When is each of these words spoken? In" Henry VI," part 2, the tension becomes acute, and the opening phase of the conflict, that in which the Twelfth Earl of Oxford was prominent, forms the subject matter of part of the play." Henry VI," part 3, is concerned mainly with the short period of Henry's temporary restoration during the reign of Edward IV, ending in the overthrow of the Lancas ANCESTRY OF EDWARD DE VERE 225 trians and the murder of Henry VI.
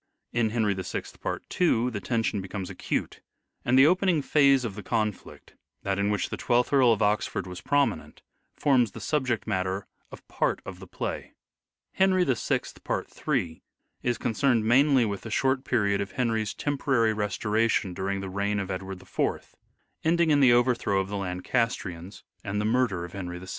In" 0.33 0.49
Henry 0.49 0.73
VI," 0.73 1.03
part 1.21 1.47
2, 1.51 1.91
the 1.91 1.99
tension 2.01 2.41
becomes 2.41 2.71
acute, 2.71 3.21
and 3.63 3.77
the 3.77 3.85
opening 3.85 4.23
phase 4.23 4.65
of 4.65 4.73
the 4.73 4.81
conflict, 4.81 5.53
that 5.83 5.99
in 5.99 6.09
which 6.09 6.29
the 6.29 6.37
Twelfth 6.37 6.73
Earl 6.73 6.91
of 6.91 7.03
Oxford 7.03 7.45
was 7.45 7.61
prominent, 7.61 8.23
forms 8.55 8.93
the 8.93 8.99
subject 8.99 9.45
matter 9.45 9.85
of 10.11 10.27
part 10.27 10.59
of 10.65 10.79
the 10.79 10.87
play." 10.87 11.35
Henry 11.99 12.23
VI," 12.23 12.59
part 12.83 13.07
3, 13.11 13.61
is 14.01 14.17
concerned 14.17 14.65
mainly 14.65 15.05
with 15.05 15.21
the 15.21 15.29
short 15.29 15.63
period 15.63 16.01
of 16.01 16.13
Henry's 16.13 16.55
temporary 16.55 17.13
restoration 17.13 17.93
during 17.93 18.21
the 18.21 18.27
reign 18.29 18.59
of 18.59 18.71
Edward 18.71 19.03
IV, 19.03 19.53
ending 20.03 20.31
in 20.31 20.39
the 20.39 20.51
overthrow 20.51 20.99
of 20.99 21.09
the 21.09 21.15
Lancas 21.17 21.53
ANCESTRY 21.53 21.93
OF 21.93 21.99
EDWARD 21.99 22.09
DE 22.09 22.09
VERE 22.09 22.27
225 22.41 22.41
trians 22.41 22.49
and 22.49 22.59
the 22.59 22.65
murder 22.65 23.05
of 23.05 23.13
Henry 23.13 23.37
VI. 23.37 23.45